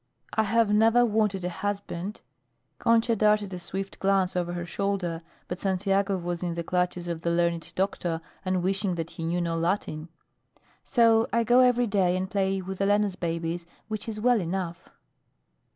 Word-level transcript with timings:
I 0.33 0.41
have 0.45 0.73
never 0.73 1.05
wanted 1.05 1.45
a 1.45 1.49
husband" 1.51 2.21
Concha 2.79 3.15
darted 3.15 3.53
a 3.53 3.59
swift 3.59 3.99
glance 3.99 4.35
over 4.35 4.53
her 4.53 4.65
shoulder, 4.65 5.21
but 5.47 5.59
Santiago 5.59 6.17
was 6.17 6.41
in 6.41 6.55
the 6.55 6.63
clutches 6.63 7.07
of 7.07 7.21
the 7.21 7.29
learned 7.29 7.71
doctor 7.75 8.19
and 8.43 8.63
wishing 8.63 8.95
that 8.95 9.11
he 9.11 9.25
knew 9.25 9.41
no 9.41 9.55
Latin; 9.55 10.09
"so 10.83 11.27
I 11.31 11.43
go 11.43 11.59
every 11.59 11.85
day 11.85 12.17
and 12.17 12.27
play 12.31 12.63
with 12.63 12.81
Elena's 12.81 13.15
babies, 13.15 13.67
which 13.89 14.09
is 14.09 14.19
well 14.19 14.41
enough." 14.41 14.89